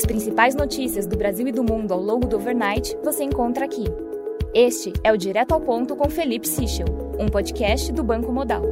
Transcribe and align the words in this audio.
As 0.00 0.06
principais 0.06 0.54
notícias 0.54 1.06
do 1.06 1.14
Brasil 1.14 1.46
e 1.46 1.52
do 1.52 1.62
mundo 1.62 1.92
ao 1.92 2.00
longo 2.00 2.26
do 2.26 2.36
overnight 2.36 2.96
você 3.04 3.22
encontra 3.22 3.66
aqui. 3.66 3.84
Este 4.54 4.94
é 5.04 5.12
o 5.12 5.16
Direto 5.18 5.52
ao 5.52 5.60
Ponto 5.60 5.94
com 5.94 6.08
Felipe 6.08 6.48
Sichel, 6.48 6.86
um 7.18 7.26
podcast 7.26 7.92
do 7.92 8.02
Banco 8.02 8.32
Modal. 8.32 8.62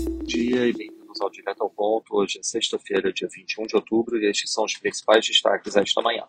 Bom 0.00 0.24
dia 0.24 0.66
e 0.66 0.72
bem-vindos 0.72 1.20
ao 1.20 1.30
Direto 1.30 1.62
ao 1.62 1.70
Ponto. 1.70 2.16
Hoje 2.16 2.40
é 2.40 2.42
sexta-feira, 2.42 3.12
dia 3.12 3.28
21 3.32 3.66
de 3.68 3.76
outubro, 3.76 4.18
e 4.18 4.28
estes 4.28 4.52
são 4.52 4.64
os 4.64 4.76
principais 4.76 5.24
destaques 5.24 5.76
esta 5.76 6.02
manhã. 6.02 6.24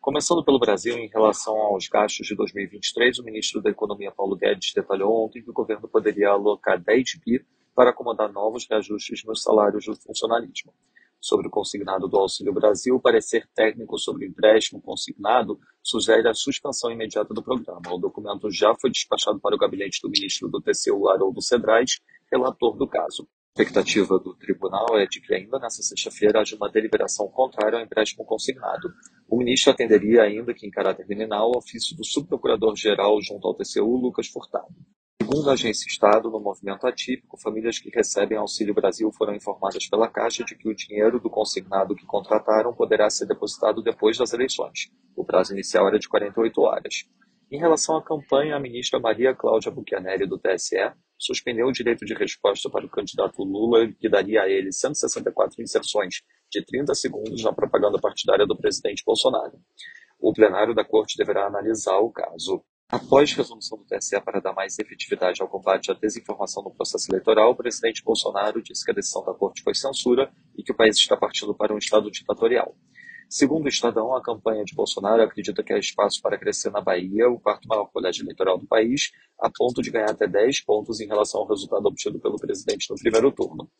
Começando 0.00 0.44
pelo 0.44 0.60
Brasil, 0.60 0.96
em 0.96 1.08
relação 1.08 1.56
aos 1.56 1.88
gastos 1.88 2.28
de 2.28 2.36
2023, 2.36 3.18
o 3.18 3.24
ministro 3.24 3.60
da 3.60 3.70
Economia 3.70 4.12
Paulo 4.12 4.36
Guedes 4.36 4.72
detalhou 4.72 5.24
ontem 5.24 5.42
que 5.42 5.50
o 5.50 5.52
governo 5.52 5.88
poderia 5.88 6.28
alocar 6.28 6.80
10 6.80 7.18
bi 7.26 7.44
para 7.74 7.90
acomodar 7.90 8.32
novos 8.32 8.64
reajustes 8.70 9.24
nos 9.24 9.42
salários 9.42 9.86
do 9.86 9.96
funcionalismo 9.96 10.72
sobre 11.22 11.46
o 11.46 11.50
consignado 11.50 12.08
do 12.08 12.18
Auxílio 12.18 12.52
Brasil, 12.52 12.96
o 12.96 13.00
parecer 13.00 13.48
técnico 13.54 13.96
sobre 13.96 14.26
o 14.26 14.28
empréstimo 14.28 14.82
consignado 14.82 15.58
sugere 15.80 16.28
a 16.28 16.34
suspensão 16.34 16.90
imediata 16.90 17.32
do 17.32 17.42
programa. 17.42 17.94
O 17.94 17.98
documento 17.98 18.50
já 18.50 18.74
foi 18.74 18.90
despachado 18.90 19.38
para 19.38 19.54
o 19.54 19.58
gabinete 19.58 20.00
do 20.02 20.10
ministro 20.10 20.48
do 20.48 20.60
TCU, 20.60 21.08
Haroldo 21.08 21.40
Cedrais, 21.40 22.00
relator 22.30 22.76
do 22.76 22.88
caso. 22.88 23.28
A 23.56 23.62
expectativa 23.62 24.18
do 24.18 24.34
tribunal 24.34 24.98
é 24.98 25.06
de 25.06 25.20
que 25.20 25.32
ainda 25.32 25.58
nesta 25.58 25.82
sexta-feira 25.82 26.40
haja 26.40 26.56
uma 26.56 26.70
deliberação 26.70 27.28
contrária 27.28 27.78
ao 27.78 27.84
empréstimo 27.84 28.24
consignado. 28.24 28.92
O 29.28 29.36
ministro 29.36 29.70
atenderia 29.70 30.22
ainda 30.22 30.52
que 30.52 30.66
em 30.66 30.70
caráter 30.70 31.06
criminal 31.06 31.52
o 31.52 31.58
ofício 31.58 31.96
do 31.96 32.04
subprocurador-geral 32.04 33.20
junto 33.22 33.46
ao 33.46 33.54
TCU, 33.54 33.94
Lucas 33.96 34.26
Furtado. 34.26 34.74
Segundo 35.22 35.50
a 35.50 35.52
Agência 35.52 35.86
Estado, 35.86 36.28
no 36.28 36.40
movimento 36.40 36.84
atípico, 36.84 37.40
famílias 37.40 37.78
que 37.78 37.88
recebem 37.90 38.36
Auxílio 38.36 38.74
Brasil 38.74 39.08
foram 39.12 39.36
informadas 39.36 39.86
pela 39.86 40.08
Caixa 40.08 40.42
de 40.42 40.56
que 40.56 40.68
o 40.68 40.74
dinheiro 40.74 41.20
do 41.20 41.30
consignado 41.30 41.94
que 41.94 42.04
contrataram 42.04 42.74
poderá 42.74 43.08
ser 43.08 43.26
depositado 43.26 43.80
depois 43.84 44.18
das 44.18 44.32
eleições. 44.32 44.90
O 45.14 45.24
prazo 45.24 45.52
inicial 45.52 45.86
era 45.86 45.96
de 45.96 46.08
48 46.08 46.60
horas. 46.62 47.04
Em 47.52 47.56
relação 47.56 47.96
à 47.96 48.02
campanha, 48.02 48.56
a 48.56 48.58
ministra 48.58 48.98
Maria 48.98 49.32
Cláudia 49.32 49.70
Buchianelli, 49.70 50.26
do 50.26 50.40
TSE, 50.40 50.90
suspendeu 51.16 51.68
o 51.68 51.72
direito 51.72 52.04
de 52.04 52.14
resposta 52.14 52.68
para 52.68 52.84
o 52.84 52.90
candidato 52.90 53.44
Lula, 53.44 53.86
que 54.00 54.08
daria 54.08 54.42
a 54.42 54.48
ele 54.48 54.72
164 54.72 55.62
inserções 55.62 56.16
de 56.50 56.64
30 56.64 56.96
segundos 56.96 57.44
na 57.44 57.52
propaganda 57.52 58.00
partidária 58.00 58.44
do 58.44 58.56
presidente 58.56 59.04
Bolsonaro. 59.06 59.56
O 60.18 60.32
plenário 60.32 60.74
da 60.74 60.84
corte 60.84 61.16
deverá 61.16 61.46
analisar 61.46 61.98
o 61.98 62.10
caso. 62.10 62.64
Após 62.92 63.32
resolução 63.32 63.78
do 63.78 63.84
TSE 63.84 64.20
para 64.20 64.38
dar 64.38 64.52
mais 64.52 64.78
efetividade 64.78 65.40
ao 65.40 65.48
combate 65.48 65.90
à 65.90 65.94
desinformação 65.94 66.62
no 66.62 66.70
processo 66.70 67.10
eleitoral, 67.10 67.52
o 67.52 67.56
presidente 67.56 68.04
Bolsonaro 68.04 68.62
disse 68.62 68.84
que 68.84 68.90
a 68.90 68.94
decisão 68.94 69.24
da 69.24 69.32
corte 69.32 69.62
foi 69.62 69.74
censura 69.74 70.30
e 70.54 70.62
que 70.62 70.72
o 70.72 70.76
país 70.76 70.98
está 70.98 71.16
partindo 71.16 71.54
para 71.54 71.72
um 71.72 71.78
estado 71.78 72.10
ditatorial. 72.10 72.76
Segundo 73.30 73.64
o 73.64 73.68
Estadão, 73.70 74.14
a 74.14 74.22
campanha 74.22 74.62
de 74.62 74.74
Bolsonaro 74.74 75.22
acredita 75.22 75.62
que 75.62 75.72
há 75.72 75.78
espaço 75.78 76.20
para 76.20 76.36
crescer 76.36 76.68
na 76.70 76.82
Bahia, 76.82 77.30
o 77.30 77.40
quarto 77.40 77.66
maior 77.66 77.86
colégio 77.86 78.24
eleitoral 78.24 78.58
do 78.58 78.66
país, 78.66 79.10
a 79.40 79.48
ponto 79.48 79.80
de 79.80 79.90
ganhar 79.90 80.10
até 80.10 80.28
10 80.28 80.60
pontos 80.60 81.00
em 81.00 81.06
relação 81.06 81.40
ao 81.40 81.48
resultado 81.48 81.86
obtido 81.86 82.20
pelo 82.20 82.36
presidente 82.36 82.90
no 82.90 82.96
primeiro 82.96 83.32
turno. 83.32 83.70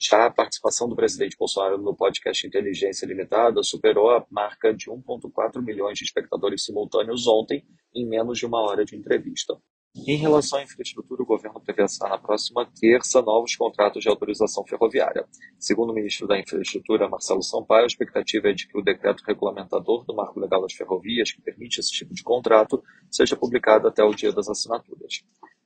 Já 0.00 0.24
a 0.24 0.30
participação 0.30 0.88
do 0.88 0.96
presidente 0.96 1.36
Bolsonaro 1.38 1.76
no 1.76 1.94
podcast 1.94 2.46
Inteligência 2.46 3.04
Limitada 3.04 3.62
superou 3.62 4.08
a 4.08 4.24
marca 4.30 4.72
de 4.72 4.86
1,4 4.86 5.62
milhões 5.62 5.98
de 5.98 6.04
espectadores 6.04 6.64
simultâneos 6.64 7.26
ontem, 7.26 7.62
em 7.94 8.06
menos 8.06 8.38
de 8.38 8.46
uma 8.46 8.60
hora 8.60 8.84
de 8.84 8.96
entrevista. 8.96 9.56
Em 9.96 10.16
relação 10.16 10.58
à 10.58 10.62
infraestrutura, 10.64 11.22
o 11.22 11.26
governo 11.26 11.60
prevê 11.60 11.82
assinar 11.82 12.10
na 12.10 12.18
próxima 12.18 12.68
terça 12.80 13.22
novos 13.22 13.54
contratos 13.54 14.02
de 14.02 14.08
autorização 14.08 14.66
ferroviária. 14.66 15.24
Segundo 15.56 15.90
o 15.90 15.94
ministro 15.94 16.26
da 16.26 16.36
Infraestrutura, 16.36 17.08
Marcelo 17.08 17.42
Sampaio, 17.42 17.84
a 17.84 17.86
expectativa 17.86 18.48
é 18.48 18.52
de 18.52 18.66
que 18.66 18.76
o 18.76 18.82
decreto 18.82 19.22
regulamentador 19.24 20.04
do 20.04 20.12
Marco 20.12 20.40
Legal 20.40 20.62
das 20.62 20.72
Ferrovias, 20.72 21.30
que 21.30 21.40
permite 21.40 21.78
esse 21.78 21.92
tipo 21.92 22.12
de 22.12 22.24
contrato, 22.24 22.82
seja 23.08 23.36
publicado 23.36 23.86
até 23.86 24.02
o 24.02 24.12
dia 24.12 24.32
das 24.32 24.48
assinaturas. 24.48 25.22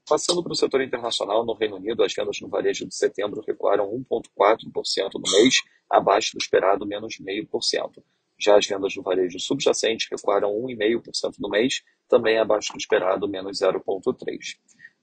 Passando 0.07 0.43
para 0.43 0.53
o 0.53 0.57
setor 0.57 0.83
internacional, 0.83 1.45
no 1.45 1.55
Reino 1.55 1.77
Unido, 1.77 2.03
as 2.03 2.13
vendas 2.15 2.39
no 2.43 2.49
varejo 2.49 2.87
de 2.87 2.95
setembro 2.95 3.43
recuaram 3.47 3.91
1,4% 4.11 5.11
no 5.15 5.33
mês, 5.33 5.57
abaixo 5.91 6.33
do 6.35 6.39
esperado 6.39 6.87
menos 6.87 7.17
0,5%. 7.19 8.03
Já 8.39 8.57
as 8.57 8.67
vendas 8.67 8.95
no 8.95 9.03
varejo 9.03 9.39
subjacente 9.41 10.09
recuaram 10.11 10.53
1,5% 10.53 11.35
no 11.41 11.49
mês, 11.49 11.83
também 12.09 12.39
abaixo 12.39 12.73
do 12.73 12.79
esperado 12.79 13.29
menos 13.29 13.59
0,3%. 13.59 14.57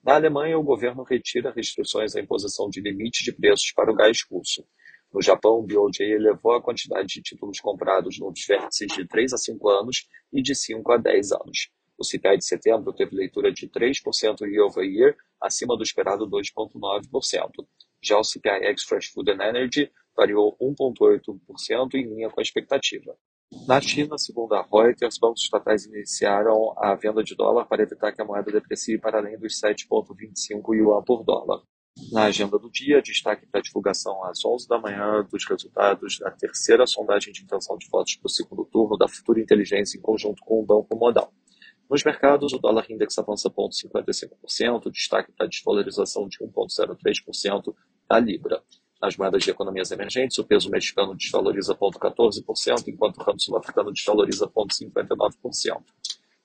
Na 0.04 0.16
Alemanha, 0.16 0.58
o 0.58 0.64
governo 0.64 1.04
retira 1.04 1.52
restrições 1.52 2.16
à 2.16 2.22
imposição 2.22 2.70
de 2.70 2.80
limite 2.80 3.24
de 3.24 3.34
preços 3.34 3.72
para 3.74 3.92
o 3.92 3.96
gás 3.96 4.20
russo. 4.30 4.64
No 5.12 5.22
Japão, 5.22 5.60
o 5.60 5.64
BOJ 5.64 6.02
elevou 6.02 6.54
a 6.54 6.62
quantidade 6.62 7.08
de 7.08 7.22
títulos 7.22 7.60
comprados 7.60 8.20
nos 8.20 8.46
vértices 8.46 8.88
de 8.94 9.08
3 9.08 9.34
a 9.34 9.38
5 9.38 9.70
anos 9.70 10.08
e 10.32 10.42
de 10.42 10.54
5 10.54 10.92
a 10.92 10.98
10 10.98 11.32
anos. 11.32 11.70
O 11.98 12.04
CPI 12.04 12.38
de 12.38 12.46
setembro 12.46 12.94
teve 12.94 13.16
leitura 13.16 13.52
de 13.52 13.68
3% 13.68 14.42
year 14.42 14.66
over 14.66 14.86
year, 14.86 15.16
acima 15.42 15.78
do 15.78 15.84
esperado 15.84 16.30
2,9%. 16.30 17.68
Já 18.04 18.20
o 18.20 18.24
CPI 18.24 18.66
ex 18.66 18.84
Fresh 18.84 19.08
Food 19.08 19.32
and 19.32 19.42
Energy 19.42 19.90
variou 20.16 20.58
1,8% 20.62 21.94
em 21.96 22.04
linha 22.04 22.30
com 22.30 22.40
a 22.40 22.44
expectativa. 22.44 23.16
Na 23.68 23.80
China, 23.80 24.18
segundo 24.18 24.54
a 24.54 24.62
Reuters, 24.62 25.18
bancos 25.18 25.44
estatais 25.44 25.86
iniciaram 25.86 26.74
a 26.78 26.96
venda 26.96 27.24
de 27.24 27.36
dólar 27.36 27.66
para 27.66 27.84
evitar 27.84 28.12
que 28.12 28.22
a 28.22 28.26
moeda 28.26 28.52
deprecie 28.52 29.00
para 29.00 29.20
além 29.20 29.38
dos 29.38 29.60
7,25 29.62 30.76
yuan 30.76 31.04
por 31.04 31.24
dólar. 31.24 31.62
Na 32.12 32.26
agenda 32.26 32.60
do 32.60 32.70
dia, 32.70 33.02
destaque 33.02 33.46
para 33.46 33.62
a 33.62 33.64
divulgação 33.64 34.24
às 34.26 34.44
11 34.44 34.68
da 34.68 34.78
manhã 34.78 35.26
dos 35.32 35.46
resultados 35.48 36.20
da 36.20 36.30
terceira 36.30 36.86
sondagem 36.86 37.32
de 37.32 37.44
intenção 37.44 37.78
de 37.78 37.88
votos 37.88 38.16
para 38.16 38.28
o 38.28 38.30
segundo 38.30 38.66
turno 38.66 38.98
da 38.98 39.08
Futura 39.08 39.40
Inteligência 39.40 39.98
em 39.98 40.02
conjunto 40.02 40.44
com 40.44 40.60
o 40.60 40.66
Banco 40.66 40.96
Modal. 40.98 41.32
Nos 41.90 42.04
mercados, 42.04 42.52
o 42.52 42.60
dólar 42.60 42.86
index 42.90 43.18
avança 43.18 43.50
0,55%, 43.50 44.92
destaque 44.92 45.32
para 45.32 45.46
a 45.46 45.50
desvalorização 45.50 46.28
de 46.28 46.38
1,03% 46.40 47.74
da 48.10 48.20
Libra. 48.20 48.62
Nas 49.06 49.16
moedas 49.18 49.44
de 49.44 49.52
economias 49.52 49.92
emergentes, 49.92 50.36
o 50.40 50.44
peso 50.44 50.68
mexicano 50.68 51.14
desvaloriza 51.14 51.76
0,14%, 51.76 52.88
enquanto 52.88 53.18
o 53.20 53.24
ramo 53.24 53.40
sul-africano 53.40 53.92
desvaloriza 53.92 54.48
0,59%. 54.48 55.84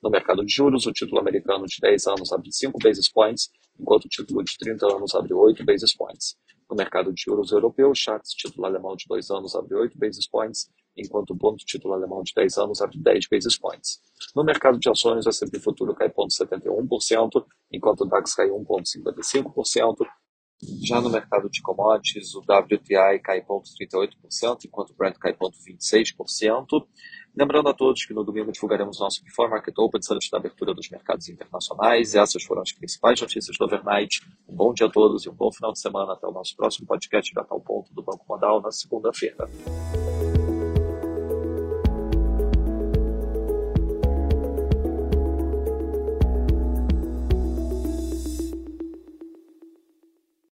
No 0.03 0.11
mercado 0.11 0.45
de 0.45 0.53
juros, 0.53 0.87
o 0.87 0.93
título 0.93 1.23
americano 1.23 1.65
de 1.65 1.77
10 1.81 2.09
anos 2.09 2.31
abre 2.31 2.53
5 2.53 2.79
basis 2.79 3.11
points, 3.11 3.51
enquanto 3.79 4.05
o 4.05 4.09
título 4.11 4.45
de 4.45 4.59
30 4.59 4.95
anos 4.95 5.15
abre 5.15 5.33
8 5.33 5.65
basis 5.65 5.97
points. 5.97 6.37
No 6.69 6.77
mercado 6.77 7.11
de 7.15 7.23
juros 7.23 7.51
europeu, 7.51 7.93
o 7.93 7.95
Schatz, 7.95 8.35
título 8.35 8.67
alemão 8.67 8.95
de 8.95 9.07
2 9.09 9.31
anos, 9.31 9.55
abre 9.57 9.75
8 9.75 9.99
basis 9.99 10.29
points, 10.29 10.69
enquanto 10.95 11.31
o 11.31 11.35
bond 11.35 11.65
título 11.65 11.95
alemão 11.95 12.23
de 12.23 12.35
10 12.37 12.59
anos 12.59 12.83
abre 12.83 12.99
10 12.99 13.27
basis 13.31 13.59
points. 13.59 14.03
No 14.37 14.45
mercado 14.45 14.79
de 14.79 14.91
ações, 14.91 15.25
o 15.25 15.31
S&P 15.31 15.59
futuro 15.61 15.95
cai 15.95 16.11
0,71%, 16.11 17.43
enquanto 17.73 18.03
o 18.03 18.05
DAX 18.05 18.35
cai 18.35 18.51
1,55%. 18.51 20.07
Já 20.63 21.01
no 21.01 21.09
mercado 21.09 21.49
de 21.49 21.63
commodities, 21.63 22.35
o 22.35 22.41
WTI 22.41 23.19
cai 23.23 23.41
0,38%, 23.43 24.65
enquanto 24.67 24.91
o 24.91 24.95
Brent 24.95 25.17
cai 25.19 25.33
0,26%. 25.33 26.87
Lembrando 27.35 27.69
a 27.69 27.75
todos 27.75 28.05
que 28.05 28.13
no 28.13 28.25
domingo 28.25 28.53
divulgaremos 28.53 28.99
nosso 28.99 29.25
Before 29.25 29.49
Market 29.49 29.79
Open 29.79 30.01
antes 30.11 30.29
da 30.29 30.39
abertura 30.39 30.75
dos 30.75 30.91
mercados 30.91 31.29
internacionais. 31.29 32.15
Essas 32.15 32.43
foram 32.43 32.61
as 32.63 32.73
principais 32.73 33.21
notícias 33.21 33.57
do 33.57 33.65
overnight. 33.65 34.21
Um 34.49 34.55
bom 34.55 34.75
dia 34.75 34.87
a 34.87 34.91
todos 34.91 35.25
e 35.25 35.31
um 35.31 35.35
bom 35.35 35.51
final 35.53 35.73
de 35.73 35.81
semana. 35.81 36.13
Até 36.13 36.27
o 36.27 36.33
nosso 36.33 36.57
próximo 36.57 36.87
podcast 36.87 37.33
de 37.33 37.47
Tal 37.47 37.61
Ponto 37.61 37.95
do 37.95 38.03
Banco 38.03 38.25
Modal 38.29 38.61
na 38.61 38.73
segunda-feira. 38.73 39.49